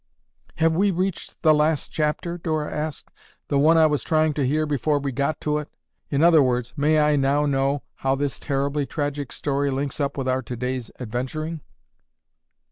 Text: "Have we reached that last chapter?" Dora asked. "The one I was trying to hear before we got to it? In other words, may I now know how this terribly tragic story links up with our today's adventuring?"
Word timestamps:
"Have 0.55 0.73
we 0.73 0.89
reached 0.89 1.39
that 1.43 1.53
last 1.53 1.89
chapter?" 1.89 2.35
Dora 2.39 2.73
asked. 2.75 3.09
"The 3.49 3.59
one 3.59 3.77
I 3.77 3.85
was 3.85 4.01
trying 4.03 4.33
to 4.33 4.47
hear 4.47 4.65
before 4.65 4.97
we 4.97 5.11
got 5.11 5.39
to 5.41 5.59
it? 5.59 5.69
In 6.09 6.23
other 6.23 6.41
words, 6.41 6.73
may 6.75 6.99
I 6.99 7.15
now 7.15 7.45
know 7.45 7.83
how 7.97 8.15
this 8.15 8.39
terribly 8.39 8.87
tragic 8.87 9.31
story 9.31 9.69
links 9.69 9.99
up 9.99 10.17
with 10.17 10.27
our 10.27 10.41
today's 10.41 10.89
adventuring?" 10.99 11.61